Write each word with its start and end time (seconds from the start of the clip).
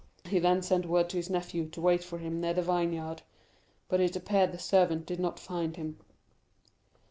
He 0.25 0.39
then 0.39 0.63
sent 0.63 0.87
word 0.87 1.09
to 1.09 1.17
his 1.17 1.29
nephew 1.29 1.67
to 1.69 1.79
wait 1.79 2.03
for 2.03 2.17
him 2.17 2.41
near 2.41 2.55
the 2.55 2.63
vineyard; 2.63 3.21
but 3.87 3.99
it 3.99 4.15
appeared 4.15 4.51
the 4.51 4.57
servant 4.57 5.05
did 5.05 5.19
not 5.19 5.37
find 5.37 5.75
him. 5.75 5.99